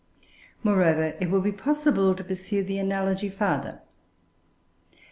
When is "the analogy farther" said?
2.63-3.81